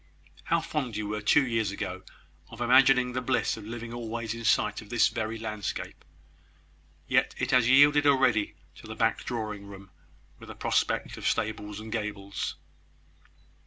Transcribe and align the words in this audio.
"How 0.45 0.61
fond 0.61 0.97
you 0.97 1.07
were, 1.07 1.21
two 1.21 1.45
years 1.45 1.69
ago, 1.69 2.01
of 2.49 2.59
imagining 2.59 3.13
the 3.13 3.21
bliss 3.21 3.55
of 3.55 3.65
living 3.67 3.93
always 3.93 4.33
in 4.33 4.43
sight 4.43 4.81
of 4.81 4.89
this 4.89 5.09
very 5.09 5.37
landscape! 5.37 6.03
Yet 7.07 7.35
it 7.37 7.51
has 7.51 7.69
yielded 7.69 8.07
already 8.07 8.55
to 8.77 8.87
the 8.87 8.95
back 8.95 9.23
drawing 9.25 9.67
room, 9.67 9.91
with 10.39 10.49
a 10.49 10.55
prospect 10.55 11.17
of 11.17 11.27
stables 11.27 11.79
and 11.79 11.91
gables." 11.91 12.55